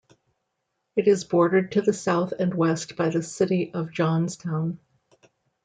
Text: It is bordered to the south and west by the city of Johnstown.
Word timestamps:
It 0.95 1.07
is 1.07 1.25
bordered 1.25 1.73
to 1.73 1.81
the 1.83 1.93
south 1.93 2.31
and 2.31 2.55
west 2.55 2.95
by 2.95 3.09
the 3.09 3.21
city 3.21 3.71
of 3.71 3.91
Johnstown. 3.91 4.79